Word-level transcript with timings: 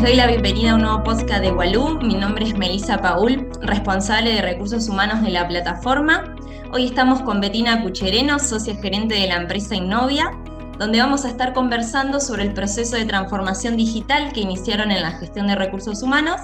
Les 0.00 0.08
doy 0.08 0.16
la 0.16 0.28
bienvenida 0.28 0.70
a 0.70 0.74
un 0.76 0.80
nuevo 0.80 1.02
podcast 1.02 1.42
de 1.42 1.52
Walú. 1.52 2.00
Mi 2.00 2.14
nombre 2.14 2.46
es 2.46 2.56
Melissa 2.56 3.02
Paul, 3.02 3.50
responsable 3.60 4.32
de 4.32 4.40
recursos 4.40 4.88
humanos 4.88 5.22
de 5.22 5.28
la 5.28 5.46
plataforma. 5.46 6.36
Hoy 6.72 6.86
estamos 6.86 7.20
con 7.20 7.38
Betina 7.38 7.82
Cuchereno, 7.82 8.38
socia 8.38 8.74
gerente 8.76 9.14
de 9.14 9.26
la 9.26 9.36
empresa 9.36 9.74
Innovia, 9.74 10.30
donde 10.78 11.00
vamos 11.00 11.26
a 11.26 11.28
estar 11.28 11.52
conversando 11.52 12.18
sobre 12.18 12.44
el 12.44 12.54
proceso 12.54 12.96
de 12.96 13.04
transformación 13.04 13.76
digital 13.76 14.32
que 14.32 14.40
iniciaron 14.40 14.90
en 14.90 15.02
la 15.02 15.10
gestión 15.18 15.48
de 15.48 15.54
recursos 15.54 16.02
humanos. 16.02 16.40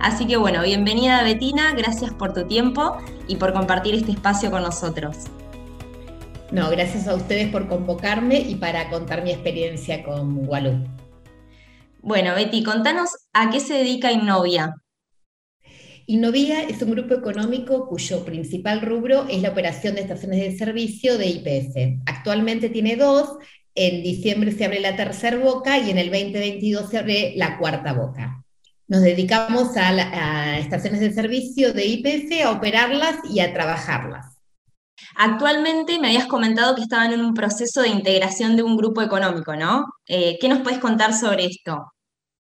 Así 0.00 0.26
que 0.26 0.36
bueno, 0.36 0.64
bienvenida 0.64 1.22
Betina, 1.22 1.74
gracias 1.74 2.12
por 2.12 2.34
tu 2.34 2.48
tiempo 2.48 2.96
y 3.28 3.36
por 3.36 3.52
compartir 3.52 3.94
este 3.94 4.10
espacio 4.10 4.50
con 4.50 4.62
nosotros. 4.62 5.26
No, 6.50 6.68
gracias 6.70 7.06
a 7.06 7.14
ustedes 7.14 7.52
por 7.52 7.68
convocarme 7.68 8.40
y 8.40 8.56
para 8.56 8.90
contar 8.90 9.22
mi 9.22 9.30
experiencia 9.30 10.02
con 10.02 10.48
Walú. 10.48 10.84
Bueno, 12.00 12.34
Betty, 12.34 12.62
contanos 12.62 13.10
a 13.32 13.50
qué 13.50 13.60
se 13.60 13.74
dedica 13.74 14.12
Innovia. 14.12 14.74
Innovia 16.06 16.62
es 16.62 16.80
un 16.82 16.92
grupo 16.92 17.14
económico 17.14 17.88
cuyo 17.88 18.24
principal 18.24 18.80
rubro 18.80 19.26
es 19.28 19.42
la 19.42 19.50
operación 19.50 19.96
de 19.96 20.02
estaciones 20.02 20.38
de 20.38 20.56
servicio 20.56 21.18
de 21.18 21.26
IPS. 21.26 22.02
Actualmente 22.06 22.68
tiene 22.68 22.94
dos, 22.94 23.38
en 23.74 24.04
diciembre 24.04 24.52
se 24.52 24.64
abre 24.64 24.78
la 24.78 24.94
tercera 24.94 25.36
boca 25.36 25.78
y 25.78 25.90
en 25.90 25.98
el 25.98 26.10
2022 26.10 26.88
se 26.88 26.98
abre 26.98 27.32
la 27.36 27.58
cuarta 27.58 27.92
boca. 27.92 28.44
Nos 28.86 29.02
dedicamos 29.02 29.76
a, 29.76 29.88
a 29.88 30.58
estaciones 30.60 31.00
de 31.00 31.12
servicio 31.12 31.72
de 31.72 31.86
IPS, 31.86 32.44
a 32.44 32.52
operarlas 32.52 33.16
y 33.28 33.40
a 33.40 33.52
trabajarlas. 33.52 34.35
Actualmente 35.18 35.98
me 35.98 36.08
habías 36.08 36.26
comentado 36.26 36.74
que 36.74 36.82
estaban 36.82 37.12
en 37.12 37.20
un 37.20 37.32
proceso 37.32 37.80
de 37.80 37.88
integración 37.88 38.54
de 38.54 38.62
un 38.62 38.76
grupo 38.76 39.00
económico, 39.00 39.56
¿no? 39.56 39.86
Eh, 40.06 40.36
¿Qué 40.40 40.48
nos 40.48 40.60
puedes 40.60 40.78
contar 40.78 41.14
sobre 41.14 41.46
esto? 41.46 41.92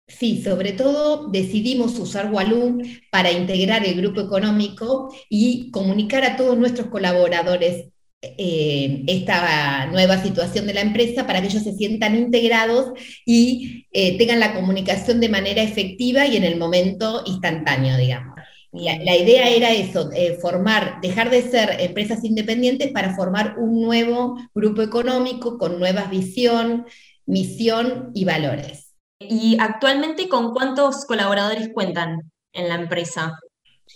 Sí, 0.08 0.44
sobre 0.44 0.74
todo 0.74 1.28
decidimos 1.30 1.98
usar 1.98 2.32
Walloon 2.32 2.84
para 3.12 3.32
integrar 3.32 3.86
el 3.86 3.96
grupo 3.96 4.22
económico 4.22 5.14
y 5.30 5.72
comunicar 5.72 6.24
a 6.24 6.36
todos 6.36 6.58
nuestros 6.58 6.88
colaboradores 6.88 7.88
eh, 8.22 9.04
esta 9.08 9.88
nueva 9.88 10.22
situación 10.22 10.68
de 10.68 10.76
la 10.76 10.82
empresa 10.82 11.26
para 11.26 11.42
que 11.42 11.48
ellos 11.48 11.64
se 11.64 11.74
sientan 11.74 12.16
integrados 12.16 12.92
y 13.26 13.88
eh, 13.92 14.18
tengan 14.20 14.40
la 14.40 14.54
comunicación 14.54 15.20
de 15.20 15.30
manera 15.30 15.64
efectiva 15.64 16.28
y 16.28 16.38
en 16.38 16.44
el 16.44 16.58
momento 16.60 17.24
instantáneo, 17.26 17.98
digamos. 17.98 18.31
La, 18.74 19.18
idea 19.18 19.50
era 19.50 19.72
eso, 19.72 20.10
eh, 20.14 20.38
formar, 20.42 21.02
dejar 21.02 21.30
de 21.30 21.42
ser 21.42 21.82
empresas 21.82 22.24
independientes 22.24 22.92
para 22.92 23.14
formar 23.16 23.56
un 23.58 23.82
nuevo 23.82 24.38
grupo 24.56 24.82
económico 24.82 25.58
con 25.58 25.78
nueva 25.78 26.06
visión, 26.06 26.86
misión 27.26 28.12
y 28.14 28.24
valores. 28.24 28.94
¿Y 29.20 29.58
actualmente 29.60 30.30
con 30.30 30.54
cuántos 30.54 31.06
colaboradores 31.06 31.70
cuentan 31.74 32.32
en 32.54 32.70
la 32.70 32.76
empresa? 32.76 33.38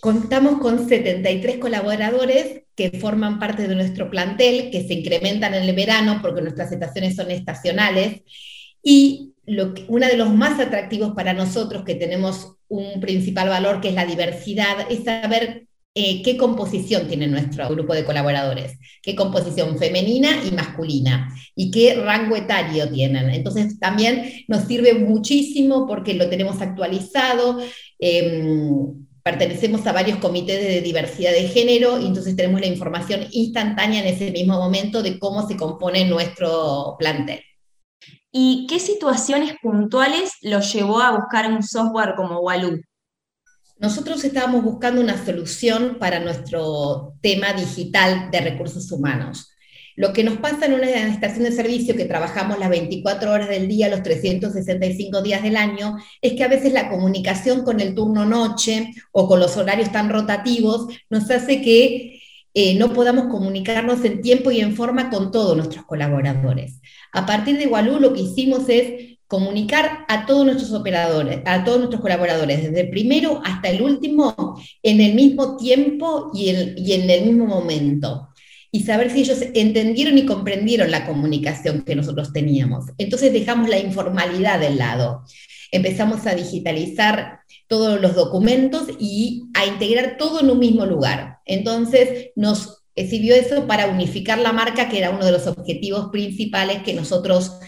Contamos 0.00 0.60
con 0.60 0.86
73 0.86 1.56
colaboradores 1.56 2.64
que 2.74 2.90
forman 2.90 3.38
parte 3.38 3.66
de 3.66 3.74
nuestro 3.74 4.10
plantel, 4.10 4.70
que 4.70 4.86
se 4.86 4.92
incrementan 4.92 5.54
en 5.54 5.62
el 5.62 5.74
verano 5.74 6.18
porque 6.20 6.42
nuestras 6.42 6.70
estaciones 6.70 7.16
son 7.16 7.30
estacionales. 7.30 8.20
Y 8.82 9.32
lo 9.46 9.72
uno 9.88 10.06
de 10.06 10.18
los 10.18 10.32
más 10.34 10.60
atractivos 10.60 11.12
para 11.14 11.32
nosotros, 11.32 11.82
que 11.82 11.94
tenemos 11.94 12.55
un 12.68 13.00
principal 13.00 13.48
valor 13.48 13.80
que 13.80 13.88
es 13.88 13.94
la 13.94 14.06
diversidad, 14.06 14.90
es 14.90 15.04
saber 15.04 15.66
eh, 15.98 16.22
qué 16.22 16.36
composición 16.36 17.08
tiene 17.08 17.26
nuestro 17.26 17.66
grupo 17.70 17.94
de 17.94 18.04
colaboradores, 18.04 18.78
qué 19.02 19.16
composición 19.16 19.78
femenina 19.78 20.28
y 20.46 20.50
masculina 20.50 21.34
y 21.54 21.70
qué 21.70 21.94
rango 21.94 22.36
etario 22.36 22.90
tienen. 22.90 23.30
Entonces 23.30 23.78
también 23.78 24.44
nos 24.46 24.64
sirve 24.64 24.92
muchísimo 24.92 25.86
porque 25.86 26.12
lo 26.12 26.28
tenemos 26.28 26.60
actualizado. 26.60 27.60
Em, 27.98 29.06
pertenecemos 29.22 29.86
a 29.86 29.92
varios 29.92 30.18
comités 30.18 30.62
de 30.62 30.82
diversidad 30.82 31.32
de 31.32 31.48
género 31.48 31.98
y 31.98 32.06
entonces 32.06 32.36
tenemos 32.36 32.60
la 32.60 32.66
información 32.66 33.26
instantánea 33.32 34.00
en 34.02 34.14
ese 34.14 34.30
mismo 34.32 34.58
momento 34.58 35.02
de 35.02 35.18
cómo 35.18 35.48
se 35.48 35.56
compone 35.56 36.04
nuestro 36.04 36.96
plantel. 36.98 37.40
¿Y 38.38 38.66
qué 38.66 38.78
situaciones 38.80 39.54
puntuales 39.62 40.32
los 40.42 40.70
llevó 40.70 41.00
a 41.00 41.16
buscar 41.16 41.50
un 41.50 41.62
software 41.62 42.12
como 42.16 42.40
Waloo? 42.40 42.82
Nosotros 43.78 44.22
estábamos 44.24 44.62
buscando 44.62 45.00
una 45.00 45.24
solución 45.24 45.96
para 45.98 46.20
nuestro 46.20 47.14
tema 47.22 47.54
digital 47.54 48.30
de 48.30 48.40
recursos 48.42 48.92
humanos. 48.92 49.50
Lo 49.94 50.12
que 50.12 50.22
nos 50.22 50.36
pasa 50.36 50.66
en 50.66 50.74
una 50.74 50.86
estación 50.86 51.44
de 51.44 51.52
servicio 51.52 51.96
que 51.96 52.04
trabajamos 52.04 52.58
las 52.58 52.68
24 52.68 53.32
horas 53.32 53.48
del 53.48 53.68
día, 53.68 53.88
los 53.88 54.02
365 54.02 55.22
días 55.22 55.42
del 55.42 55.56
año, 55.56 55.96
es 56.20 56.34
que 56.34 56.44
a 56.44 56.48
veces 56.48 56.74
la 56.74 56.90
comunicación 56.90 57.64
con 57.64 57.80
el 57.80 57.94
turno 57.94 58.26
noche 58.26 58.92
o 59.12 59.26
con 59.28 59.40
los 59.40 59.56
horarios 59.56 59.92
tan 59.92 60.10
rotativos 60.10 60.88
nos 61.08 61.30
hace 61.30 61.62
que 61.62 62.20
eh, 62.58 62.74
no 62.74 62.94
podamos 62.94 63.26
comunicarnos 63.26 64.02
en 64.06 64.22
tiempo 64.22 64.50
y 64.50 64.60
en 64.60 64.74
forma 64.74 65.10
con 65.10 65.30
todos 65.30 65.54
nuestros 65.54 65.84
colaboradores. 65.84 66.80
A 67.12 67.26
partir 67.26 67.58
de 67.58 67.66
Walú 67.66 68.00
lo 68.00 68.14
que 68.14 68.22
hicimos 68.22 68.70
es 68.70 69.18
comunicar 69.26 70.06
a 70.08 70.24
todos 70.24 70.46
nuestros 70.46 70.72
operadores, 70.72 71.42
a 71.44 71.64
todos 71.64 71.76
nuestros 71.76 72.00
colaboradores, 72.00 72.62
desde 72.62 72.80
el 72.80 72.88
primero 72.88 73.42
hasta 73.44 73.68
el 73.68 73.82
último, 73.82 74.58
en 74.82 75.02
el 75.02 75.14
mismo 75.14 75.58
tiempo 75.58 76.30
y, 76.32 76.50
y 76.78 76.92
en 76.94 77.10
el 77.10 77.26
mismo 77.26 77.44
momento. 77.44 78.28
Y 78.72 78.84
saber 78.84 79.10
si 79.10 79.20
ellos 79.20 79.38
entendieron 79.52 80.16
y 80.16 80.24
comprendieron 80.24 80.90
la 80.90 81.04
comunicación 81.04 81.82
que 81.82 81.94
nosotros 81.94 82.32
teníamos. 82.32 82.86
Entonces 82.96 83.34
dejamos 83.34 83.68
la 83.68 83.78
informalidad 83.78 84.60
del 84.60 84.78
lado. 84.78 85.24
Empezamos 85.76 86.26
a 86.26 86.34
digitalizar 86.34 87.40
todos 87.68 88.00
los 88.00 88.14
documentos 88.14 88.88
y 88.98 89.44
a 89.54 89.66
integrar 89.66 90.16
todo 90.18 90.40
en 90.40 90.50
un 90.50 90.58
mismo 90.58 90.86
lugar. 90.86 91.38
Entonces 91.44 92.30
nos 92.36 92.84
sirvió 92.94 93.34
eso 93.34 93.66
para 93.66 93.88
unificar 93.88 94.38
la 94.38 94.52
marca, 94.52 94.88
que 94.88 94.98
era 94.98 95.10
uno 95.10 95.24
de 95.24 95.32
los 95.32 95.46
objetivos 95.46 96.08
principales 96.10 96.82
que 96.82 96.94
nosotros 96.94 97.58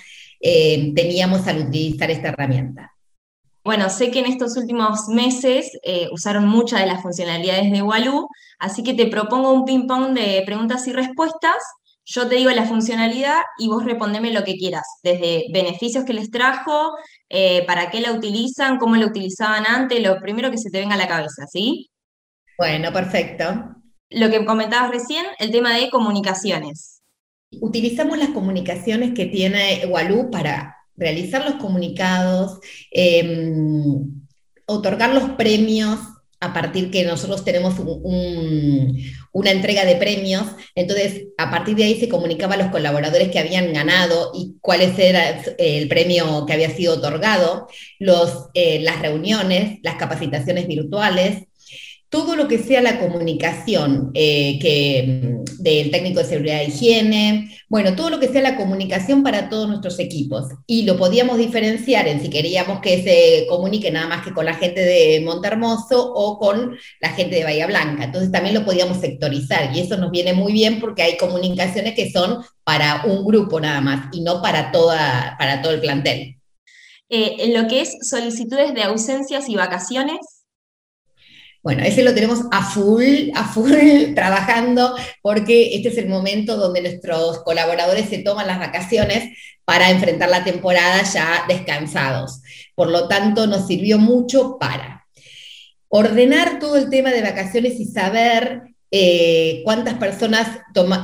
eh, 0.41 0.93
teníamos 0.95 1.47
al 1.47 1.69
utilizar 1.69 2.11
esta 2.11 2.29
herramienta. 2.29 2.93
Bueno, 3.65 3.91
sé 3.91 4.11
que 4.11 4.21
en 4.21 4.27
estos 4.27 4.57
últimos 4.57 5.09
meses 5.09 5.79
eh, 5.83 6.09
usaron 6.13 6.49
muchas 6.49 6.81
de 6.81 6.87
las 6.87 7.03
funcionalidades 7.03 7.71
de 7.71 7.83
Waloo, 7.83 8.29
así 8.59 8.83
que 8.83 8.95
te 8.95 9.07
propongo 9.07 9.53
un 9.53 9.67
ping-pong 9.67 10.15
de 10.15 10.43
preguntas 10.47 10.87
y 10.87 10.93
respuestas. 10.93 11.57
Yo 12.11 12.27
te 12.27 12.37
digo 12.37 12.51
la 12.51 12.65
funcionalidad 12.65 13.41
y 13.59 13.69
vos 13.69 13.85
respondeme 13.85 14.33
lo 14.33 14.45
que 14.45 14.57
quieras, 14.57 14.87
desde 15.03 15.45
beneficios 15.53 16.05
que 16.05 16.15
les 16.15 16.31
trajo, 16.31 16.93
eh, 17.29 17.65
para 17.67 17.91
qué 17.91 18.01
la 18.01 18.13
utilizan, 18.13 18.79
cómo 18.79 18.97
la 18.97 19.07
utilizaban 19.07 19.67
antes, 19.67 20.03
lo 20.03 20.19
primero 20.21 20.51
que 20.51 20.59
se 20.59 20.71
te 20.71 20.81
venga 20.81 20.95
a 20.95 20.99
la 20.99 21.09
cabeza, 21.09 21.47
¿sí? 21.47 21.91
Bueno, 22.57 22.93
perfecto 22.93 23.75
lo 24.11 24.31
que 24.31 24.45
comentabas 24.45 24.91
recién, 24.91 25.25
el 25.39 25.51
tema 25.51 25.77
de 25.77 25.91
comunicaciones. 25.91 27.03
Utilizamos 27.61 28.19
las 28.19 28.31
comunicaciones 28.31 29.13
que 29.15 29.27
tiene 29.27 29.85
Walú 29.89 30.31
para 30.31 30.77
realizar 30.97 31.45
los 31.45 31.55
comunicados, 31.55 32.59
em, 32.91 34.23
otorgar 34.67 35.15
los 35.15 35.31
premios 35.31 35.99
a 36.41 36.53
partir 36.53 36.91
que 36.91 37.05
nosotros 37.05 37.45
tenemos 37.45 37.75
una 39.39 39.53
entrega 39.53 39.85
de 39.85 39.95
premios, 39.95 40.47
entonces 40.75 41.29
a 41.39 41.49
partir 41.49 41.77
de 41.77 41.85
ahí 41.85 42.01
se 42.01 42.09
comunicaba 42.09 42.55
a 42.55 42.57
los 42.57 42.73
colaboradores 42.73 43.29
que 43.29 43.39
habían 43.39 43.73
ganado 43.73 44.33
y 44.35 44.57
cuál 44.61 44.81
era 44.81 45.41
el 45.59 45.87
premio 45.87 46.45
que 46.45 46.55
había 46.55 46.71
sido 46.71 46.95
otorgado, 46.95 47.69
los, 48.01 48.49
eh, 48.55 48.81
las 48.81 49.01
reuniones, 49.01 49.79
las 49.83 49.95
capacitaciones 49.95 50.67
virtuales, 50.67 51.45
todo 52.11 52.37
lo 52.37 52.49
que 52.49 52.59
sea 52.59 52.81
la 52.81 52.99
comunicación 52.99 54.11
eh, 54.15 54.59
que, 54.61 55.23
mm, 55.23 55.63
del 55.63 55.91
técnico 55.91 56.21
de 56.21 56.25
seguridad 56.25 56.63
e 56.63 56.69
higiene, 56.69 57.51
bueno, 57.69 57.95
todo 57.95 58.09
lo 58.09 58.19
que 58.19 58.29
sea 58.29 58.41
la 58.41 58.57
comunicación 58.57 59.23
para 59.23 59.51
todos 59.51 59.69
nuestros 59.69 59.99
equipos. 59.99 60.47
Y 60.67 60.85
lo 60.85 60.97
podíamos 60.97 61.37
diferenciar 61.37 62.09
en 62.09 62.23
si 62.23 62.31
queríamos 62.31 62.81
que 62.81 63.03
se 63.03 63.47
comunique 63.49 63.91
nada 63.91 64.09
más 64.09 64.25
que 64.25 64.33
con 64.33 64.47
la 64.47 64.55
gente 64.55 64.81
de 64.81 65.21
Montermoso 65.21 66.13
o 66.15 66.39
con 66.39 66.77
la 67.01 67.11
gente 67.11 67.37
de 67.37 67.45
Bahía 67.45 67.67
Blanca. 67.67 68.05
Entonces 68.05 68.33
también 68.33 68.55
lo 68.55 68.65
podíamos 68.65 68.99
sectorizar 69.01 69.77
y 69.77 69.81
eso 69.81 69.99
nos 69.99 70.11
viene 70.11 70.33
muy 70.33 70.53
bien 70.53 70.81
porque 70.81 71.03
hay 71.03 71.17
comunicaciones 71.19 71.95
que 71.95 72.11
son 72.11 72.43
para 72.65 73.05
un 73.05 73.25
grupo 73.25 73.61
nada 73.61 73.81
más 73.83 74.09
y 74.13 74.23
no 74.23 74.41
para, 74.41 74.73
toda, 74.73 75.37
para 75.39 75.61
todo 75.61 75.73
el 75.73 75.81
plantel. 75.81 76.37
Eh, 77.11 77.37
en 77.39 77.55
lo 77.55 77.69
que 77.69 77.81
es 77.81 77.97
solicitudes 78.03 78.75
de 78.75 78.83
ausencias 78.83 79.49
y 79.49 79.57
vacaciones, 79.57 80.38
bueno, 81.69 81.83
ese 81.83 82.03
lo 82.03 82.15
tenemos 82.15 82.41
a 82.51 82.65
full, 82.65 83.29
a 83.35 83.45
full 83.45 83.75
trabajando 84.15 84.97
porque 85.21 85.77
este 85.77 85.91
es 85.91 85.99
el 85.99 86.09
momento 86.09 86.57
donde 86.57 86.81
nuestros 86.81 87.41
colaboradores 87.41 88.09
se 88.09 88.21
toman 88.21 88.47
las 88.47 88.59
vacaciones 88.59 89.37
para 89.67 89.91
enfrentar 89.91 90.31
la 90.31 90.45
temporada 90.45 91.03
ya 91.03 91.45
descansados. 91.47 92.41
Por 92.75 92.89
lo 92.89 93.07
tanto, 93.07 93.47
nos 93.47 93.67
sirvió 93.67 93.99
mucho 93.99 94.57
para 94.59 95.07
ordenar 95.89 96.59
todo 96.59 96.79
el 96.79 96.89
tema 96.89 97.11
de 97.11 97.21
vacaciones 97.21 97.79
y 97.79 97.85
saber 97.85 98.63
eh, 98.91 99.61
cuántas 99.63 99.93
personas 99.99 100.49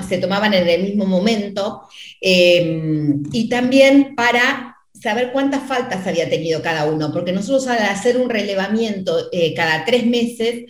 se 0.08 0.16
tomaban 0.16 0.54
en 0.54 0.66
el 0.66 0.82
mismo 0.82 1.04
momento 1.04 1.82
em, 2.22 3.22
y 3.32 3.50
también 3.50 4.14
para 4.14 4.73
saber 5.04 5.32
cuántas 5.32 5.68
faltas 5.68 6.06
había 6.06 6.30
tenido 6.30 6.62
cada 6.62 6.86
uno, 6.86 7.12
porque 7.12 7.32
nosotros 7.32 7.68
al 7.68 7.78
hacer 7.78 8.16
un 8.16 8.30
relevamiento 8.30 9.28
eh, 9.32 9.52
cada 9.54 9.84
tres 9.84 10.06
meses, 10.06 10.64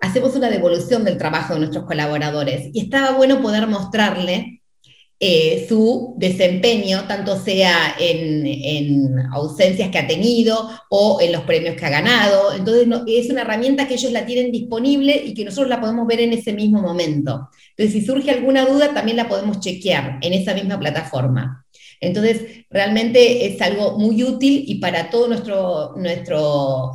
hacemos 0.00 0.34
una 0.34 0.48
devolución 0.48 1.04
del 1.04 1.18
trabajo 1.18 1.52
de 1.52 1.60
nuestros 1.60 1.84
colaboradores. 1.84 2.70
Y 2.72 2.80
estaba 2.80 3.12
bueno 3.12 3.42
poder 3.42 3.66
mostrarle 3.66 4.62
eh, 5.20 5.66
su 5.68 6.14
desempeño, 6.16 7.04
tanto 7.06 7.38
sea 7.38 7.96
en, 7.98 9.18
ausencias 9.32 9.90
que 9.90 9.98
ha 9.98 10.06
tenido 10.06 10.70
o 10.88 11.20
en 11.20 11.32
los 11.32 11.42
premios 11.42 11.76
que 11.76 11.84
ha 11.84 11.90
ganado. 11.90 12.54
Entonces, 12.54 12.88
es 13.06 13.28
una 13.28 13.42
herramienta 13.42 13.86
que 13.86 13.94
ellos 13.94 14.12
la 14.12 14.24
tienen 14.24 14.52
disponible 14.52 15.22
y 15.22 15.34
que 15.34 15.44
nosotros 15.44 15.68
la 15.68 15.82
podemos 15.82 16.06
ver 16.06 16.20
en 16.20 16.32
ese 16.32 16.54
mismo 16.54 16.80
momento. 16.80 17.50
Entonces, 17.76 17.92
si 17.92 18.06
surge 18.06 18.30
alguna 18.30 18.64
duda, 18.64 18.94
también 18.94 19.18
la 19.18 19.28
podemos 19.28 19.60
chequear 19.60 20.18
en 20.22 20.32
esa 20.32 20.54
misma 20.54 20.78
plataforma. 20.78 21.65
Entonces, 22.00 22.66
realmente 22.70 23.46
es 23.46 23.60
algo 23.62 23.98
muy 23.98 24.22
útil 24.22 24.64
y 24.66 24.76
para 24.76 25.10
toda 25.10 25.28
nuestra 25.28 26.36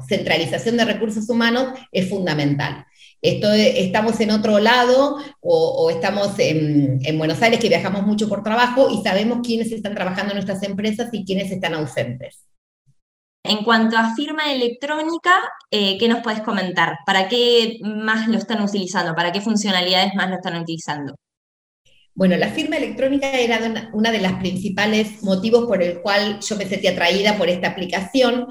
centralización 0.08 0.78
de 0.78 0.86
recursos 0.86 1.30
humanos 1.30 1.80
es 1.92 2.10
fundamental. 2.10 2.86
estamos 3.22 4.20
en 4.20 4.32
otro 4.32 4.60
lado 4.60 5.18
o, 5.42 5.90
estamos 5.90 6.38
en, 6.40 7.18
Buenos 7.18 7.42
Aires, 7.42 7.60
que 7.60 7.70
viajamos 7.70 8.06
mucho 8.06 8.28
por 8.28 8.44
trabajo 8.44 8.90
y 8.90 9.02
sabemos 9.04 9.40
quiénes 9.44 9.72
están 9.72 9.96
trabajando 9.96 10.32
en 10.32 10.38
nuestras 10.38 10.64
empresas 10.64 11.10
y 11.12 11.26
quiénes 11.26 11.52
están 11.52 11.74
ausentes. 11.74 12.46
En 13.44 13.64
cuanto 13.64 13.98
a 13.98 14.14
firma 14.16 14.54
electrónica, 14.54 15.34
eh, 15.72 15.98
¿qué 15.98 16.08
nos 16.08 16.22
puedes 16.22 16.42
comentar? 16.42 16.98
¿Para 17.08 17.28
qué 17.28 17.80
más 17.82 18.28
lo 18.28 18.38
están 18.38 18.62
utilizando? 18.62 19.16
¿Para 19.16 19.32
qué 19.32 19.42
funcionalidades 19.42 20.14
más 20.14 20.30
lo 20.30 20.36
están 20.36 20.62
utilizando? 20.62 21.16
Bueno, 22.14 22.36
la 22.38 22.50
firma 22.50 22.78
electrónica 22.78 23.32
era 23.32 23.90
una 23.94 24.12
de 24.12 24.20
las 24.20 24.34
principales 24.34 25.24
motivos 25.24 25.66
por 25.66 25.82
el 25.82 26.02
cual 26.02 26.40
yo 26.42 26.58
me 26.58 26.68
sentí 26.68 26.88
atraída 26.88 27.38
por 27.38 27.50
esta 27.50 27.70
aplicación, 27.70 28.48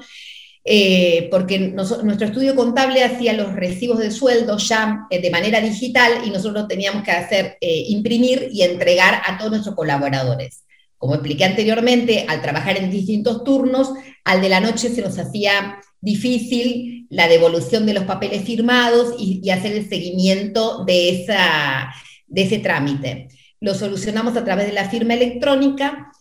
eh, 0.63 1.27
porque 1.31 1.59
nuestro 1.59 2.27
estudio 2.27 2.55
contable 2.55 3.03
hacía 3.03 3.33
los 3.33 3.53
recibos 3.53 3.99
de 3.99 4.11
sueldo 4.11 4.57
ya 4.57 5.05
eh, 5.09 5.21
de 5.21 5.29
manera 5.31 5.61
digital 5.61 6.21
y 6.25 6.31
nosotros 6.31 6.67
teníamos 6.67 7.03
que 7.03 7.11
hacer 7.11 7.57
eh, 7.61 7.85
imprimir 7.87 8.49
y 8.51 8.63
entregar 8.63 9.21
a 9.25 9.37
todos 9.37 9.51
nuestros 9.51 9.75
colaboradores. 9.75 10.63
Como 10.97 11.15
expliqué 11.15 11.45
anteriormente, 11.45 12.25
al 12.27 12.41
trabajar 12.41 12.77
en 12.77 12.91
distintos 12.91 13.43
turnos, 13.43 13.91
al 14.23 14.41
de 14.41 14.49
la 14.49 14.59
noche 14.59 14.89
se 14.89 15.01
nos 15.01 15.17
hacía 15.17 15.79
difícil 15.99 17.07
la 17.09 17.27
devolución 17.27 17.85
de 17.85 17.93
los 17.93 18.05
papeles 18.05 18.43
firmados 18.43 19.15
y, 19.19 19.39
y 19.43 19.49
hacer 19.51 19.73
el 19.73 19.87
seguimiento 19.87 20.83
de, 20.85 21.23
esa, 21.23 21.91
de 22.27 22.41
ese 22.43 22.59
trámite 22.59 23.29
lo 23.61 23.75
solucionamos 23.75 24.35
a 24.35 24.43
través 24.43 24.65
de 24.65 24.73
la 24.73 24.89
firma 24.89 25.13
electrónica. 25.13 26.11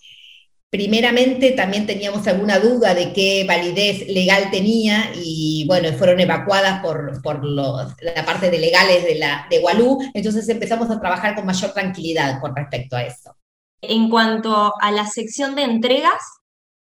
Primeramente 0.71 1.51
también 1.53 1.87
teníamos 1.87 2.27
alguna 2.29 2.61
duda 2.61 2.95
de 2.95 3.13
qué 3.13 3.45
validez 3.49 4.07
legal 4.07 4.51
tenía 4.53 5.11
y 5.17 5.65
bueno, 5.67 5.93
fueron 5.95 6.21
evacuadas 6.21 6.81
por, 6.81 7.21
por 7.23 7.45
la 7.45 8.25
parte 8.25 8.51
de 8.51 8.59
legales 8.59 9.03
de, 9.03 9.17
la, 9.17 9.49
de 9.51 9.59
Walú, 9.59 9.99
entonces 10.15 10.49
empezamos 10.49 10.89
a 10.91 11.01
trabajar 11.01 11.35
con 11.35 11.47
mayor 11.47 11.73
tranquilidad 11.73 12.41
con 12.41 12.55
respecto 12.55 12.95
a 12.95 13.03
eso. 13.03 13.35
En 13.81 14.11
cuanto 14.11 14.73
a 14.81 14.93
la 14.93 15.07
sección 15.07 15.57
de 15.57 15.63
entregas. 15.63 16.23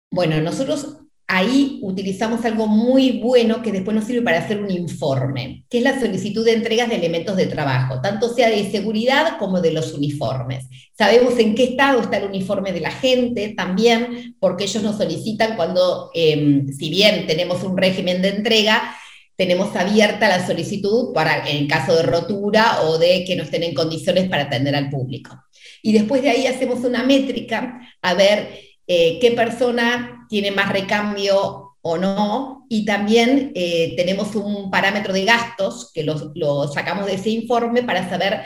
Bueno, 0.09 0.39
nosotros 0.41 1.04
ahí 1.27 1.79
utilizamos 1.81 2.45
algo 2.45 2.67
muy 2.67 3.19
bueno 3.19 3.61
que 3.61 3.71
después 3.71 3.95
nos 3.95 4.05
sirve 4.05 4.21
para 4.21 4.39
hacer 4.39 4.61
un 4.61 4.69
informe, 4.69 5.65
que 5.69 5.79
es 5.79 5.83
la 5.83 5.99
solicitud 5.99 6.45
de 6.45 6.53
entregas 6.53 6.89
de 6.89 6.95
elementos 6.95 7.35
de 7.35 7.47
trabajo, 7.47 7.99
tanto 8.01 8.33
sea 8.33 8.49
de 8.49 8.69
seguridad 8.69 9.37
como 9.39 9.59
de 9.59 9.71
los 9.71 9.93
uniformes. 9.93 10.67
Sabemos 10.97 11.37
en 11.39 11.55
qué 11.55 11.63
estado 11.63 12.01
está 12.01 12.17
el 12.17 12.25
uniforme 12.25 12.73
de 12.73 12.79
la 12.79 12.91
gente 12.91 13.53
también, 13.57 14.35
porque 14.39 14.65
ellos 14.65 14.83
nos 14.83 14.97
solicitan 14.97 15.55
cuando, 15.55 16.11
em, 16.13 16.67
si 16.67 16.89
bien 16.89 17.25
tenemos 17.25 17.63
un 17.63 17.75
régimen 17.75 18.21
de 18.21 18.29
entrega, 18.29 18.95
tenemos 19.35 19.75
abierta 19.75 20.29
la 20.29 20.45
solicitud 20.45 21.11
para 21.13 21.49
en 21.49 21.67
caso 21.67 21.95
de 21.95 22.03
rotura 22.03 22.83
o 22.83 22.97
de 22.97 23.25
que 23.25 23.35
no 23.35 23.43
estén 23.43 23.63
en 23.63 23.73
condiciones 23.73 24.29
para 24.29 24.43
atender 24.43 24.75
al 24.75 24.89
público. 24.89 25.43
Y 25.81 25.91
después 25.91 26.21
de 26.21 26.29
ahí 26.29 26.47
hacemos 26.47 26.83
una 26.85 27.03
métrica 27.03 27.79
a 28.01 28.13
ver 28.13 28.59
eh, 28.87 29.17
qué 29.19 29.31
persona 29.31 30.14
tiene 30.27 30.51
más 30.51 30.71
recambio 30.71 31.75
o 31.81 31.97
no, 31.97 32.65
y 32.67 32.83
también 32.83 33.51
eh, 33.53 33.93
tenemos 33.95 34.35
un 34.35 34.71
parámetro 34.71 35.13
de 35.13 35.23
gastos 35.23 35.91
que 35.93 36.03
lo, 36.03 36.67
sacamos 36.67 37.05
de 37.05 37.13
ese 37.13 37.29
informe 37.29 37.83
para 37.83 38.09
saber 38.09 38.41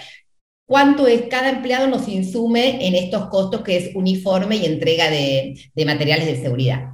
cuánto 0.67 1.07
es 1.07 1.23
cada 1.29 1.49
empleado 1.49 1.87
nos 1.87 2.07
insume 2.09 2.85
en 2.85 2.95
estos 2.95 3.29
costos 3.29 3.61
que 3.61 3.77
es 3.77 3.95
uniforme 3.95 4.57
y 4.57 4.65
entrega 4.65 5.09
de, 5.09 5.55
materiales 5.85 6.27
de 6.27 6.41
seguridad. 6.41 6.89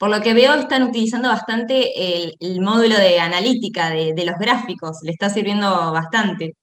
Por 0.00 0.10
lo 0.10 0.20
que 0.20 0.34
veo, 0.34 0.54
están 0.54 0.82
utilizando 0.82 1.28
bastante 1.28 1.92
el, 2.40 2.60
módulo 2.60 2.96
de 2.96 3.20
analítica 3.20 3.90
de, 3.90 4.14
de, 4.14 4.24
los 4.24 4.36
gráficos, 4.36 4.98
le 5.04 5.12
está 5.12 5.30
sirviendo 5.30 5.92
bastante. 5.92 6.56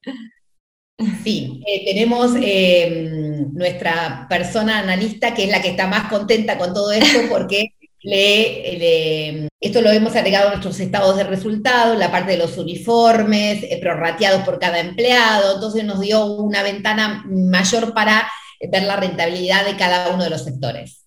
Sí, 1.24 1.62
eh, 1.68 1.86
tenemos 1.86 2.32
eh, 2.42 3.46
nuestra 3.52 4.26
persona 4.28 4.80
analista 4.80 5.34
que 5.34 5.44
es 5.44 5.52
la 5.52 5.62
que 5.62 5.70
está 5.70 5.86
más 5.86 6.10
contenta 6.10 6.58
con 6.58 6.74
todo 6.74 6.92
esto 6.92 7.20
porque 7.30 7.74
le, 8.02 9.48
esto 9.60 9.82
lo 9.82 9.92
hemos 9.92 10.16
agregado 10.16 10.48
a 10.48 10.52
nuestros 10.52 10.80
estados 10.80 11.18
de 11.18 11.24
resultado, 11.24 11.94
la 11.94 12.12
parte 12.12 12.32
de 12.32 12.38
los 12.38 12.58
uniformes, 12.58 13.64
eh, 13.64 13.80
prorrateados 13.80 14.44
por 14.44 14.58
cada 14.60 14.80
empleado, 14.80 15.56
entonces 15.56 15.84
nos 15.84 16.00
dio 16.00 16.26
una 16.26 16.64
ventana 16.64 17.24
mayor 17.28 17.94
para 17.94 18.28
ver 18.72 18.84
la 18.84 18.96
rentabilidad 18.96 19.66
de 19.66 19.78
cada 19.78 20.10
uno 20.10 20.24
de 20.24 20.32
los 20.32 20.44
sectores. 20.46 21.06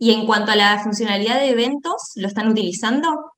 Y 0.00 0.12
en 0.12 0.26
cuanto 0.26 0.52
a 0.52 0.56
la 0.56 0.80
funcionalidad 0.82 1.38
de 1.38 1.50
eventos, 1.50 2.12
¿lo 2.16 2.26
están 2.26 2.48
utilizando? 2.48 3.31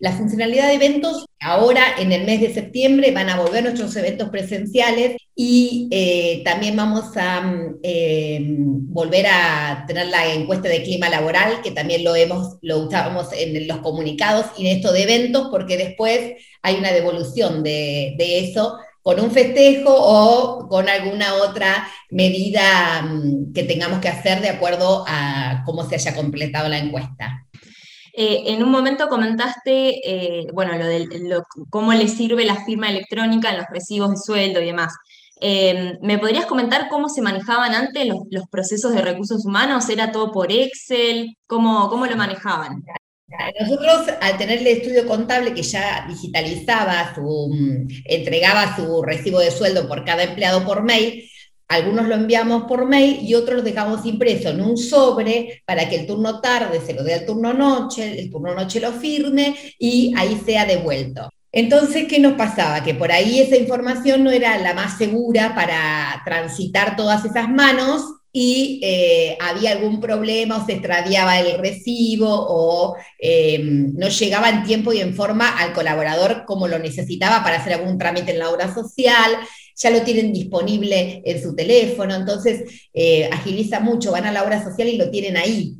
La 0.00 0.12
funcionalidad 0.12 0.68
de 0.68 0.74
eventos, 0.74 1.26
ahora 1.40 1.82
en 1.98 2.12
el 2.12 2.24
mes 2.24 2.40
de 2.40 2.54
septiembre 2.54 3.10
van 3.10 3.28
a 3.30 3.40
volver 3.40 3.64
nuestros 3.64 3.96
eventos 3.96 4.28
presenciales 4.28 5.16
y 5.34 5.88
eh, 5.90 6.42
también 6.44 6.76
vamos 6.76 7.16
a 7.16 7.40
mm, 7.40 7.78
eh, 7.82 8.40
volver 8.40 9.26
a 9.26 9.84
tener 9.88 10.06
la 10.06 10.32
encuesta 10.32 10.68
de 10.68 10.84
clima 10.84 11.08
laboral, 11.08 11.62
que 11.62 11.72
también 11.72 12.04
lo, 12.04 12.14
hemos, 12.14 12.58
lo 12.62 12.78
usamos 12.78 13.28
en 13.32 13.66
los 13.66 13.78
comunicados 13.78 14.46
y 14.56 14.66
en 14.66 14.76
esto 14.76 14.92
de 14.92 15.02
eventos, 15.02 15.48
porque 15.50 15.76
después 15.76 16.34
hay 16.62 16.76
una 16.76 16.92
devolución 16.92 17.64
de, 17.64 18.14
de 18.18 18.40
eso 18.40 18.78
con 19.02 19.18
un 19.20 19.30
festejo 19.30 19.90
o 19.90 20.68
con 20.68 20.88
alguna 20.88 21.34
otra 21.34 21.88
medida 22.10 23.02
mm, 23.02 23.52
que 23.52 23.64
tengamos 23.64 24.00
que 24.00 24.08
hacer 24.08 24.40
de 24.42 24.50
acuerdo 24.50 25.04
a 25.08 25.62
cómo 25.64 25.88
se 25.88 25.96
haya 25.96 26.14
completado 26.14 26.68
la 26.68 26.78
encuesta. 26.78 27.47
Eh, 28.20 28.52
en 28.52 28.64
un 28.64 28.72
momento 28.72 29.08
comentaste, 29.08 30.00
eh, 30.02 30.48
bueno, 30.52 30.76
lo 30.76 30.86
de 30.88 31.40
cómo 31.70 31.92
le 31.92 32.08
sirve 32.08 32.44
la 32.44 32.64
firma 32.64 32.90
electrónica 32.90 33.50
en 33.50 33.58
los 33.58 33.66
recibos 33.70 34.10
de 34.10 34.16
sueldo 34.16 34.60
y 34.60 34.66
demás. 34.66 34.92
Eh, 35.40 35.96
¿Me 36.02 36.18
podrías 36.18 36.46
comentar 36.46 36.88
cómo 36.88 37.08
se 37.08 37.22
manejaban 37.22 37.76
antes 37.76 38.08
los, 38.08 38.48
procesos 38.50 38.92
de 38.92 39.02
recursos 39.02 39.46
humanos? 39.46 39.88
¿Era 39.88 40.10
todo 40.10 40.32
por 40.32 40.50
Excel? 40.50 41.36
¿Cómo, 41.46 41.88
cómo 41.88 42.06
lo 42.06 42.16
manejaban? 42.16 42.82
Nosotros, 43.60 44.08
al 44.20 44.36
tener 44.36 44.58
el 44.58 44.66
estudio 44.66 45.06
contable 45.06 45.54
que 45.54 45.62
ya 45.62 46.04
digitalizaba, 46.08 47.14
su, 47.14 47.50
mm, 47.52 47.86
entregaba 48.04 48.74
su 48.74 49.00
recibo 49.00 49.38
de 49.38 49.52
sueldo 49.52 49.86
por 49.86 50.04
cada 50.04 50.24
empleado 50.24 50.64
por 50.64 50.82
mail, 50.82 51.22
algunos 51.68 52.08
lo 52.08 52.14
enviamos 52.14 52.64
por 52.64 52.86
mail 52.86 53.20
y 53.22 53.34
otros 53.34 53.58
lo 53.58 53.62
dejamos 53.62 54.06
impreso 54.06 54.48
en 54.48 54.62
un 54.62 54.76
sobre 54.76 55.62
para 55.66 55.88
que 55.88 55.96
el 55.96 56.06
turno 56.06 56.40
tarde 56.40 56.80
se 56.80 56.94
lo 56.94 57.04
dé 57.04 57.14
al 57.14 57.26
turno 57.26 57.52
noche, 57.52 58.18
el 58.18 58.30
turno 58.30 58.54
noche 58.54 58.80
lo 58.80 58.92
firme 58.92 59.54
y 59.78 60.14
ahí 60.16 60.40
sea 60.44 60.64
devuelto. 60.64 61.30
Entonces, 61.52 62.06
¿qué 62.08 62.18
nos 62.18 62.34
pasaba? 62.34 62.82
Que 62.82 62.94
por 62.94 63.10
ahí 63.10 63.40
esa 63.40 63.56
información 63.56 64.22
no 64.22 64.30
era 64.30 64.58
la 64.58 64.74
más 64.74 64.98
segura 64.98 65.54
para 65.54 66.22
transitar 66.24 66.94
todas 66.96 67.24
esas 67.24 67.48
manos 67.48 68.02
y 68.32 68.80
eh, 68.82 69.38
había 69.40 69.72
algún 69.72 70.00
problema 70.00 70.58
o 70.58 70.66
se 70.66 70.74
extraviaba 70.74 71.40
el 71.40 71.58
recibo 71.58 72.28
o 72.30 72.96
em, 73.18 73.94
no 73.94 74.08
llegaba 74.08 74.50
en 74.50 74.64
tiempo 74.64 74.92
y 74.92 75.00
en 75.00 75.14
forma 75.14 75.58
al 75.58 75.72
colaborador 75.72 76.44
como 76.46 76.68
lo 76.68 76.78
necesitaba 76.78 77.42
para 77.42 77.56
hacer 77.56 77.72
algún 77.72 77.96
trámite 77.96 78.32
en 78.32 78.38
la 78.38 78.50
obra 78.50 78.72
social 78.72 79.38
ya 79.78 79.90
lo 79.90 80.02
tienen 80.02 80.32
disponible 80.32 81.22
en 81.24 81.42
su 81.42 81.54
teléfono, 81.54 82.14
entonces 82.14 82.88
eh, 82.92 83.28
agiliza 83.32 83.80
mucho, 83.80 84.12
van 84.12 84.26
a 84.26 84.32
la 84.32 84.42
obra 84.42 84.62
social 84.62 84.88
y 84.88 84.96
lo 84.96 85.10
tienen 85.10 85.36
ahí. 85.36 85.76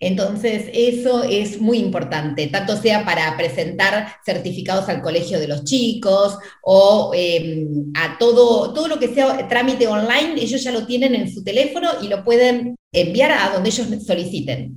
Entonces, 0.00 0.68
eso 0.72 1.22
es 1.22 1.60
muy 1.60 1.78
importante, 1.78 2.48
tanto 2.48 2.76
sea 2.76 3.04
para 3.04 3.36
presentar 3.36 4.16
certificados 4.26 4.88
al 4.88 5.00
colegio 5.00 5.38
de 5.38 5.46
los 5.46 5.62
chicos 5.62 6.38
o 6.60 7.12
em, 7.14 7.92
a 7.94 8.18
todo, 8.18 8.72
todo 8.72 8.88
lo 8.88 8.98
que 8.98 9.14
sea 9.14 9.46
trámite 9.46 9.86
online, 9.86 10.34
ellos 10.42 10.64
ya 10.64 10.72
lo 10.72 10.86
tienen 10.86 11.14
en 11.14 11.32
su 11.32 11.44
teléfono 11.44 11.88
y 12.02 12.08
lo 12.08 12.24
pueden 12.24 12.74
enviar 12.92 13.30
a 13.30 13.50
donde 13.54 13.68
ellos 13.68 13.86
soliciten. 14.04 14.74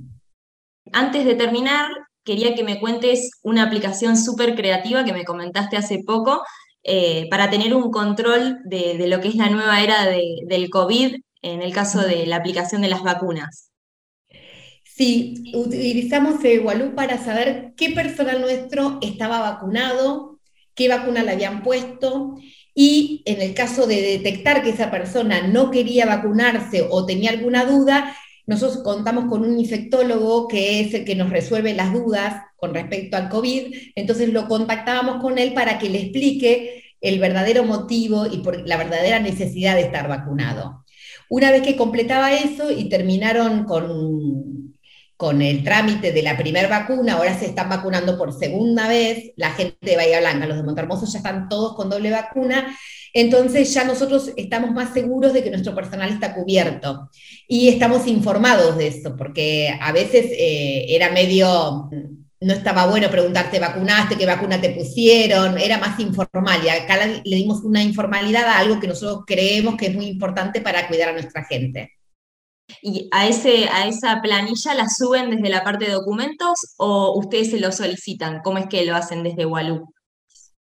Antes 0.92 1.24
de 1.24 1.34
terminar, 1.34 1.90
quería 2.22 2.54
que 2.54 2.62
me 2.62 2.78
cuentes 2.78 3.32
una 3.42 3.64
aplicación 3.64 4.16
súper 4.16 4.54
creativa 4.54 5.04
que 5.04 5.12
me 5.12 5.24
comentaste 5.24 5.76
hace 5.76 6.04
poco, 6.06 6.42
eh, 6.88 7.26
para 7.30 7.50
tener 7.50 7.74
un 7.74 7.90
control 7.90 8.60
de, 8.64 9.08
lo 9.08 9.20
que 9.20 9.26
es 9.26 9.34
la 9.34 9.50
nueva 9.50 9.82
era 9.82 10.06
del 10.06 10.70
COVID 10.70 11.16
en 11.42 11.62
el 11.62 11.72
caso 11.72 12.00
de 12.00 12.26
la 12.26 12.36
aplicación 12.36 12.80
de 12.80 12.88
las 12.88 13.02
vacunas. 13.02 13.72
Sí, 14.84 15.52
utilizamos 15.52 16.42
Egualú 16.44 16.94
para 16.94 17.18
saber 17.18 17.74
qué 17.76 17.90
personal 17.90 18.40
nuestro 18.40 19.00
estaba 19.02 19.40
vacunado, 19.40 20.38
qué 20.76 20.88
vacuna 20.88 21.24
le 21.24 21.32
habían 21.32 21.64
puesto 21.64 22.36
y 22.72 23.24
en 23.26 23.42
el 23.42 23.52
caso 23.52 23.88
de 23.88 24.00
detectar 24.00 24.62
que 24.62 24.70
esa 24.70 24.88
persona 24.92 25.48
no 25.48 25.72
quería 25.72 26.06
vacunarse 26.06 26.86
o 26.88 27.04
tenía 27.04 27.30
alguna 27.30 27.64
duda, 27.64 28.16
nosotros 28.46 28.82
contamos 28.82 29.26
con 29.26 29.44
un 29.44 29.58
infectólogo 29.58 30.48
que 30.48 30.80
es 30.80 30.94
el 30.94 31.04
que 31.04 31.16
nos 31.16 31.30
resuelve 31.30 31.74
las 31.74 31.92
dudas 31.92 32.44
con 32.56 32.72
respecto 32.74 33.16
al 33.16 33.28
COVID, 33.28 33.74
entonces 33.94 34.32
lo 34.32 34.48
contactábamos 34.48 35.20
con 35.20 35.38
él 35.38 35.52
para 35.52 35.78
que 35.78 35.90
le 35.90 36.00
explique 36.00 36.94
el 37.00 37.18
verdadero 37.18 37.64
motivo 37.64 38.26
y 38.26 38.42
la 38.64 38.76
verdadera 38.76 39.20
necesidad 39.20 39.74
de 39.74 39.82
estar 39.82 40.08
vacunado. 40.08 40.84
Una 41.28 41.50
vez 41.50 41.62
que 41.62 41.76
completaba 41.76 42.32
eso 42.32 42.70
y 42.70 42.88
terminaron 42.88 43.64
con 43.64 44.56
con 45.16 45.40
el 45.40 45.64
trámite 45.64 46.12
de 46.12 46.22
la 46.22 46.36
primera 46.36 46.68
vacuna, 46.68 47.14
ahora 47.14 47.38
se 47.38 47.46
están 47.46 47.70
vacunando 47.70 48.18
por 48.18 48.38
segunda 48.38 48.86
vez, 48.86 49.32
la 49.36 49.50
gente 49.52 49.78
de 49.80 49.96
Bahía 49.96 50.20
Blanca, 50.20 50.46
los 50.46 50.58
de 50.58 50.62
Montermoso 50.62 51.06
ya 51.06 51.18
están 51.18 51.48
todos 51.48 51.74
con 51.74 51.88
doble 51.88 52.10
vacuna, 52.10 52.76
entonces 53.20 53.72
ya 53.72 53.84
nosotros 53.84 54.30
estamos 54.36 54.72
más 54.72 54.92
seguros 54.92 55.32
de 55.32 55.42
que 55.42 55.48
nuestro 55.48 55.74
personal 55.74 56.10
está 56.10 56.34
cubierto 56.34 57.08
y 57.48 57.68
estamos 57.68 58.06
informados 58.06 58.76
de 58.76 58.88
eso, 58.88 59.16
porque 59.16 59.74
a 59.80 59.90
veces 59.90 60.26
eh, 60.32 60.84
era 60.90 61.10
medio, 61.10 61.88
no 62.40 62.52
estaba 62.52 62.86
bueno 62.86 63.08
preguntarte, 63.10 63.58
¿vacunaste? 63.58 64.16
¿Qué 64.18 64.26
vacuna 64.26 64.60
te 64.60 64.68
pusieron? 64.70 65.56
Era 65.56 65.78
más 65.78 65.98
informal 65.98 66.60
y 66.62 66.68
acá 66.68 67.06
le 67.06 67.36
dimos 67.36 67.62
una 67.64 67.82
informalidad 67.82 68.44
a 68.44 68.58
algo 68.58 68.78
que 68.78 68.88
nosotros 68.88 69.24
creemos 69.26 69.76
que 69.76 69.86
es 69.86 69.94
muy 69.94 70.08
importante 70.08 70.60
para 70.60 70.86
cuidar 70.86 71.08
a 71.08 71.12
nuestra 71.14 71.42
gente. 71.44 71.92
¿Y 72.82 73.08
a, 73.12 73.26
ese, 73.26 73.66
a 73.72 73.88
esa 73.88 74.20
planilla 74.20 74.74
la 74.74 74.90
suben 74.90 75.30
desde 75.30 75.48
la 75.48 75.64
parte 75.64 75.86
de 75.86 75.92
documentos 75.92 76.74
o 76.76 77.18
ustedes 77.18 77.50
se 77.50 77.60
lo 77.60 77.72
solicitan? 77.72 78.42
¿Cómo 78.44 78.58
es 78.58 78.66
que 78.66 78.84
lo 78.84 78.94
hacen 78.94 79.22
desde 79.22 79.46
Walú? 79.46 79.88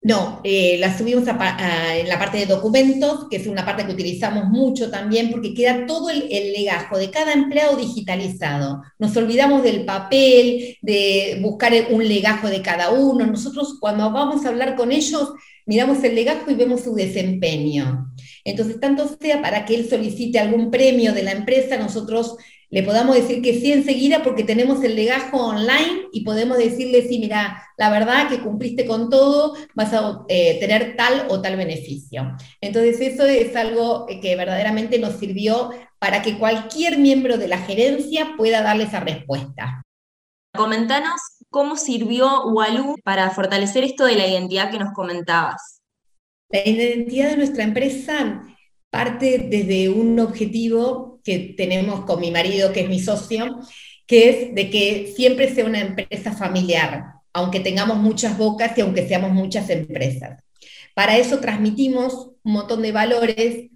No, 0.04 0.42
eh, 0.44 0.76
la 0.78 0.96
subimos 0.96 1.26
en 1.26 2.08
la 2.10 2.18
parte 2.18 2.36
de 2.36 2.44
documentos, 2.44 3.26
que 3.30 3.36
es 3.36 3.46
una 3.46 3.64
parte 3.64 3.86
que 3.86 3.92
utilizamos 3.92 4.44
mucho 4.50 4.90
también, 4.90 5.30
porque 5.30 5.54
queda 5.54 5.86
todo 5.86 6.10
el, 6.10 6.28
el, 6.30 6.52
legajo 6.52 6.98
de 6.98 7.10
cada 7.10 7.32
empleado 7.32 7.78
digitalizado. 7.78 8.82
Nos 8.98 9.16
olvidamos 9.16 9.62
del 9.62 9.86
papel, 9.86 10.76
de 10.82 11.38
buscar 11.40 11.72
un 11.90 12.06
legajo 12.06 12.48
de 12.48 12.60
cada 12.60 12.90
uno. 12.90 13.24
Nosotros 13.24 13.78
cuando 13.80 14.10
vamos 14.12 14.44
a 14.44 14.50
hablar 14.50 14.76
con 14.76 14.92
ellos, 14.92 15.32
miramos 15.64 16.04
el 16.04 16.14
legajo 16.14 16.50
y 16.50 16.54
vemos 16.54 16.82
su 16.82 16.94
desempeño. 16.94 18.12
Entonces, 18.44 18.78
tanto 18.78 19.08
sea 19.18 19.40
para 19.40 19.64
que 19.64 19.74
él 19.74 19.88
solicite 19.88 20.38
algún 20.38 20.70
premio 20.70 21.14
de 21.14 21.22
la 21.22 21.32
empresa, 21.32 21.78
nosotros 21.78 22.36
le 22.74 22.82
podamos 22.82 23.14
decir 23.14 23.40
que 23.40 23.54
sí 23.54 23.70
enseguida 23.70 24.24
porque 24.24 24.42
tenemos 24.42 24.82
el 24.82 24.96
legajo 24.96 25.36
online 25.36 26.08
y 26.10 26.24
podemos 26.24 26.58
decirle, 26.58 27.06
sí, 27.06 27.20
mira, 27.20 27.62
la 27.76 27.88
verdad 27.88 28.28
que 28.28 28.40
cumpliste 28.40 28.84
con 28.84 29.10
todo, 29.10 29.54
vas 29.76 29.92
a 29.92 30.24
eh, 30.28 30.58
tener 30.58 30.96
tal 30.96 31.28
o 31.28 31.40
tal 31.40 31.56
beneficio. 31.56 32.36
Entonces, 32.60 33.00
eso 33.00 33.26
es 33.26 33.54
algo 33.54 34.06
que 34.20 34.34
verdaderamente 34.34 34.98
nos 34.98 35.20
sirvió 35.20 35.70
para 36.00 36.20
que 36.22 36.36
cualquier 36.36 36.98
miembro 36.98 37.38
de 37.38 37.46
la 37.46 37.58
gerencia 37.58 38.34
pueda 38.36 38.60
darle 38.60 38.84
esa 38.84 38.98
respuesta. 38.98 39.84
Comentanos 40.52 41.20
cómo 41.50 41.76
sirvió 41.76 42.46
Walú 42.46 42.96
para 43.04 43.30
fortalecer 43.30 43.84
esto 43.84 44.04
de 44.04 44.16
la 44.16 44.26
identidad 44.26 44.72
que 44.72 44.80
nos 44.80 44.92
comentabas. 44.92 45.80
La 46.48 46.66
identidad 46.66 47.30
de 47.30 47.36
nuestra 47.36 47.62
empresa 47.62 48.42
parte 48.94 49.48
desde 49.50 49.88
un 49.88 50.20
objetivo 50.20 51.18
que 51.24 51.52
tenemos 51.56 52.04
con 52.04 52.20
mi 52.20 52.30
marido, 52.30 52.72
que 52.72 52.82
es 52.82 52.88
mi 52.88 53.00
socio, 53.00 53.58
que 54.06 54.28
es 54.28 54.54
de 54.54 54.70
que 54.70 55.12
siempre 55.16 55.52
sea 55.52 55.64
una 55.64 55.80
empresa 55.80 56.30
familiar, 56.30 57.06
aunque 57.32 57.58
tengamos 57.58 57.96
muchas 57.96 58.38
bocas 58.38 58.78
y 58.78 58.82
aunque 58.82 59.08
seamos 59.08 59.32
muchas 59.32 59.68
empresas. 59.68 60.38
Para 60.94 61.16
eso 61.16 61.40
transmitimos 61.40 62.30
un 62.44 62.52
montón 62.52 62.82
de 62.82 62.92
valores 62.92 63.70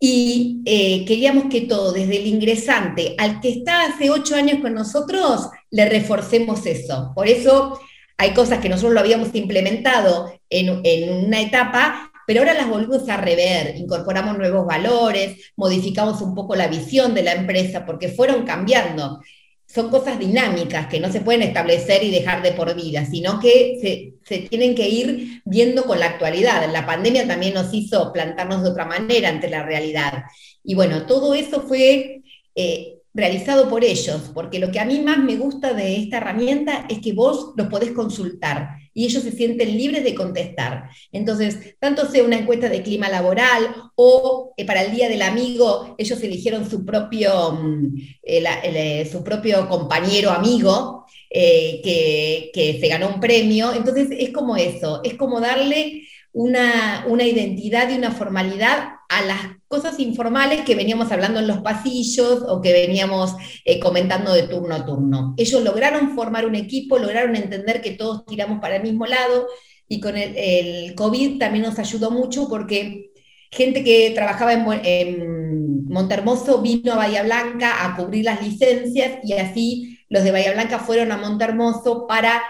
y 0.00 0.62
eh, 0.64 1.04
queríamos 1.04 1.44
que 1.44 1.60
todo, 1.60 1.92
desde 1.92 2.16
el 2.16 2.26
ingresante 2.26 3.14
al 3.18 3.40
que 3.40 3.50
está 3.50 3.84
hace 3.84 4.10
ocho 4.10 4.34
años 4.34 4.58
con 4.60 4.74
nosotros, 4.74 5.48
le 5.70 5.88
reforcemos 5.88 6.66
eso. 6.66 7.12
Por 7.14 7.28
eso 7.28 7.78
hay 8.18 8.34
cosas 8.34 8.58
que 8.58 8.68
nosotros 8.68 8.94
lo 8.94 9.00
habíamos 9.00 9.32
implementado 9.32 10.32
en, 10.50 10.80
en 10.82 11.26
una 11.26 11.40
etapa 11.40 12.05
pero 12.26 12.40
ahora 12.40 12.54
las 12.54 12.68
volvemos 12.68 13.08
a 13.08 13.16
rever, 13.16 13.76
incorporamos 13.76 14.36
nuevos 14.36 14.66
valores, 14.66 15.52
modificamos 15.56 16.20
un 16.20 16.34
poco 16.34 16.56
la 16.56 16.68
visión 16.68 17.14
de 17.14 17.22
la 17.22 17.32
empresa 17.32 17.86
porque 17.86 18.08
fueron 18.08 18.44
cambiando. 18.44 19.20
Son 19.66 19.90
cosas 19.90 20.18
dinámicas 20.18 20.86
que 20.86 21.00
no 21.00 21.10
se 21.10 21.20
pueden 21.20 21.42
establecer 21.42 22.02
y 22.02 22.10
dejar 22.10 22.42
de 22.42 22.52
por 22.52 22.74
vida, 22.74 23.04
sino 23.04 23.40
que 23.40 24.14
se, 24.24 24.38
tienen 24.48 24.74
que 24.74 24.88
ir 24.88 25.42
viendo 25.44 25.84
con 25.84 25.98
la 26.00 26.06
actualidad. 26.06 26.70
La 26.72 26.86
pandemia 26.86 27.26
también 27.26 27.54
nos 27.54 27.72
hizo 27.74 28.12
plantarnos 28.12 28.62
de 28.62 28.70
otra 28.70 28.84
manera 28.84 29.28
ante 29.28 29.48
la 29.48 29.64
realidad. 29.64 30.24
Y 30.62 30.74
bueno, 30.74 31.06
todo 31.06 31.34
eso 31.34 31.62
fue 31.62 32.22
eh, 32.54 32.95
realizado 33.16 33.70
por 33.70 33.82
ellos, 33.82 34.30
porque 34.34 34.58
lo 34.58 34.70
que 34.70 34.78
a 34.78 34.84
mí 34.84 35.00
más 35.00 35.16
me 35.18 35.36
gusta 35.36 35.72
de 35.72 35.96
esta 35.96 36.18
herramienta 36.18 36.86
es 36.90 36.98
que 36.98 37.14
vos 37.14 37.54
los 37.56 37.68
podés 37.68 37.92
consultar 37.92 38.76
y 38.92 39.06
ellos 39.06 39.22
se 39.22 39.32
sienten 39.32 39.76
libres 39.76 40.04
de 40.04 40.14
contestar. 40.14 40.90
Entonces, 41.12 41.76
tanto 41.80 42.06
sea 42.10 42.24
una 42.24 42.36
encuesta 42.36 42.68
de 42.68 42.82
clima 42.82 43.08
laboral 43.08 43.74
o 43.94 44.52
eh, 44.56 44.66
para 44.66 44.82
el 44.82 44.94
Día 44.94 45.08
del 45.08 45.22
Amigo, 45.22 45.94
ellos 45.96 46.22
eligieron 46.22 46.68
su 46.68 46.84
propio, 46.84 47.52
mm, 47.52 47.96
eh, 48.22 48.44
eh, 48.64 49.08
su 49.10 49.24
propio 49.24 49.66
compañero 49.68 50.30
amigo. 50.30 51.06
que, 51.28 52.50
que 52.54 52.78
se 52.80 52.88
ganó 52.88 53.08
un 53.08 53.20
premio, 53.20 53.72
entonces 53.74 54.08
es 54.10 54.30
como 54.30 54.56
eso, 54.56 55.02
es 55.04 55.14
como 55.14 55.38
darle 55.40 56.02
una, 56.32 57.04
una, 57.08 57.24
identidad 57.24 57.90
y 57.90 57.98
una 57.98 58.12
formalidad 58.12 58.95
a 59.08 59.22
las 59.22 59.38
cosas 59.68 59.98
informales 60.00 60.62
que 60.62 60.74
veníamos 60.74 61.10
hablando 61.12 61.40
en 61.40 61.46
los 61.46 61.58
pasillos 61.58 62.42
o 62.48 62.60
que 62.60 62.72
veníamos 62.72 63.34
eh, 63.64 63.78
comentando 63.78 64.32
de 64.32 64.44
turno 64.44 64.74
a 64.74 64.84
turno. 64.84 65.34
Ellos 65.36 65.62
lograron 65.62 66.14
formar 66.14 66.46
un 66.46 66.54
equipo, 66.54 66.98
lograron 66.98 67.36
entender 67.36 67.80
que 67.80 67.92
todos 67.92 68.24
tiramos 68.26 68.60
para 68.60 68.76
el 68.76 68.82
mismo 68.82 69.06
lado 69.06 69.46
y 69.88 70.00
con 70.00 70.16
el, 70.16 70.94
COVID 70.94 71.38
también 71.38 71.64
nos 71.64 71.78
ayudó 71.78 72.10
mucho 72.10 72.48
porque 72.48 73.12
gente 73.50 73.84
que 73.84 74.10
trabajaba 74.14 74.52
en, 74.52 74.66
en 74.84 75.84
Montermoso 75.86 76.60
vino 76.60 76.92
a 76.92 76.96
Bahía 76.96 77.22
Blanca 77.22 77.84
a 77.84 77.96
cubrir 77.96 78.24
las 78.24 78.42
licencias 78.42 79.18
y 79.22 79.34
así 79.34 79.98
los 80.08 80.24
de 80.24 80.32
Bahía 80.32 80.52
Blanca 80.52 80.80
fueron 80.80 81.12
a 81.12 81.16
Montermoso 81.16 82.06
para 82.06 82.42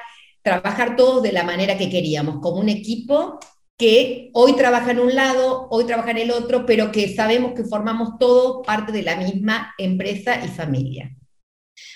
trabajar 0.42 0.96
todos 0.96 1.22
de 1.22 1.32
la 1.32 1.42
manera 1.42 1.76
que 1.76 1.90
queríamos, 1.90 2.40
como 2.40 2.60
un 2.60 2.68
equipo 2.68 3.38
que 3.76 4.30
hoy 4.32 4.54
trabaja 4.54 4.90
en 4.90 5.00
un 5.00 5.14
lado, 5.14 5.68
hoy 5.70 5.84
trabaja 5.84 6.10
en 6.12 6.18
el 6.18 6.30
otro, 6.30 6.64
pero 6.64 6.90
que 6.90 7.14
sabemos 7.14 7.52
que 7.52 7.64
formamos 7.64 8.18
todo 8.18 8.62
parte 8.62 8.92
de 8.92 9.02
la 9.02 9.16
misma 9.16 9.74
empresa 9.78 10.44
y 10.44 10.48
familia. 10.48 11.14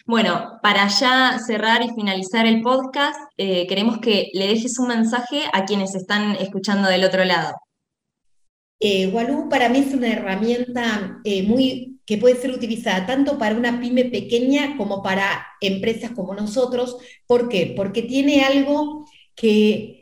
Bueno, 0.04 0.58
para 0.62 0.88
ya 0.88 1.38
cerrar 1.38 1.82
y 1.82 1.94
finalizar 1.94 2.46
el 2.46 2.60
podcast, 2.60 3.18
eh, 3.38 3.66
queremos 3.66 3.98
que 3.98 4.28
le 4.34 4.48
dejes 4.48 4.78
un 4.78 4.88
mensaje 4.88 5.44
a 5.52 5.64
quienes 5.64 5.94
están 5.94 6.36
escuchando 6.36 6.88
del 6.88 7.04
otro 7.04 7.24
lado. 7.24 7.54
Eh, 8.78 9.08
Walú 9.08 9.48
para 9.48 9.68
mí 9.68 9.78
es 9.78 9.94
una 9.94 10.08
herramienta 10.08 11.20
eh, 11.24 11.42
muy 11.42 12.00
que 12.06 12.18
puede 12.18 12.36
ser 12.36 12.50
utilizada 12.50 13.06
tanto 13.06 13.38
para 13.38 13.54
una 13.54 13.78
pyme 13.78 14.06
pequeña 14.06 14.76
como 14.76 15.02
para 15.02 15.46
empresas 15.60 16.10
como 16.10 16.34
nosotros. 16.34 16.96
¿Por 17.26 17.48
qué? 17.48 17.72
Porque 17.76 18.02
tiene 18.02 18.42
algo 18.42 19.06
que 19.36 19.99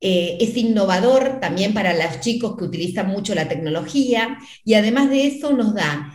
eh, 0.00 0.38
es 0.40 0.56
innovador 0.56 1.40
también 1.40 1.74
para 1.74 1.92
los 1.94 2.20
chicos 2.20 2.56
que 2.56 2.64
utilizan 2.64 3.08
mucho 3.08 3.34
la 3.34 3.48
tecnología 3.48 4.38
y 4.64 4.74
además 4.74 5.10
de 5.10 5.26
eso 5.26 5.52
nos 5.52 5.74
da 5.74 6.12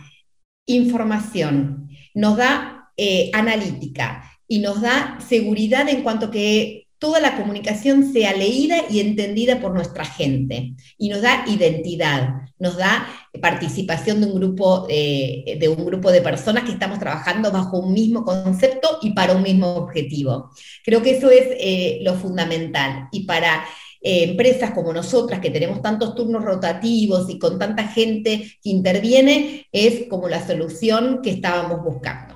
información, 0.66 1.88
nos 2.14 2.36
da 2.36 2.90
eh, 2.96 3.30
analítica 3.34 4.30
y 4.48 4.60
nos 4.60 4.80
da 4.80 5.18
seguridad 5.26 5.88
en 5.88 6.02
cuanto 6.02 6.30
que 6.30 6.83
toda 7.04 7.20
la 7.20 7.36
comunicación 7.36 8.14
sea 8.14 8.34
leída 8.34 8.76
y 8.88 9.00
entendida 9.00 9.60
por 9.60 9.74
nuestra 9.74 10.06
gente. 10.06 10.72
Y 10.96 11.10
nos 11.10 11.20
da 11.20 11.44
identidad, 11.46 12.48
nos 12.58 12.78
da 12.78 13.06
participación 13.42 14.22
de 14.22 14.28
un 14.28 14.34
grupo, 14.36 14.86
eh, 14.88 15.58
de, 15.60 15.68
un 15.68 15.84
grupo 15.84 16.10
de 16.10 16.22
personas 16.22 16.64
que 16.64 16.72
estamos 16.72 16.98
trabajando 16.98 17.52
bajo 17.52 17.78
un 17.78 17.92
mismo 17.92 18.24
concepto 18.24 19.00
y 19.02 19.10
para 19.10 19.34
un 19.34 19.42
mismo 19.42 19.74
objetivo. 19.74 20.50
Creo 20.82 21.02
que 21.02 21.18
eso 21.18 21.30
es 21.30 21.46
eh, 21.60 21.98
lo 22.00 22.14
fundamental. 22.14 23.08
Y 23.12 23.24
para 23.26 23.66
eh, 24.00 24.24
empresas 24.30 24.70
como 24.70 24.90
nosotras, 24.94 25.40
que 25.40 25.50
tenemos 25.50 25.82
tantos 25.82 26.14
turnos 26.14 26.42
rotativos 26.42 27.28
y 27.28 27.38
con 27.38 27.58
tanta 27.58 27.86
gente 27.86 28.50
que 28.62 28.70
interviene, 28.70 29.66
es 29.72 30.08
como 30.08 30.26
la 30.26 30.46
solución 30.46 31.20
que 31.22 31.32
estábamos 31.32 31.84
buscando. 31.84 32.33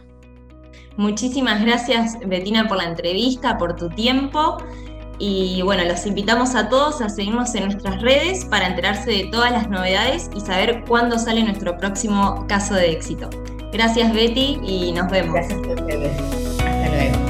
Muchísimas 0.99 1.64
gracias, 1.64 2.19
Betina, 2.26 2.67
por 2.67 2.78
la 2.78 2.85
entrevista, 2.85 3.57
por 3.57 3.76
tu 3.76 3.88
tiempo. 3.88 4.59
Y 5.21 5.62
bueno, 5.62 5.85
los 5.85 6.05
invitamos 6.07 6.57
a 6.57 6.69
todos 6.69 7.00
a 7.00 7.09
seguirnos 7.09 7.55
en 7.55 7.67
nuestras 7.67 8.02
redes 8.02 8.45
para 8.45 8.67
enterarse 8.67 9.09
de 9.09 9.28
todas 9.31 9.52
las 9.52 9.71
novedades 9.71 10.28
y 10.37 10.40
saber 10.40 10.85
cuándo 10.88 11.17
sale 11.17 11.45
nuestro 11.45 11.78
próximo 11.78 12.45
caso 12.49 12.75
de 12.75 12.90
éxito. 12.90 13.31
Gracias 13.73 14.12
Betty 14.12 14.59
y 14.67 14.90
nos 14.90 15.09
vemos. 15.09 15.35
Gracias 15.35 15.61
a. 15.61 16.11
Hasta 16.64 16.88
luego. 16.88 17.27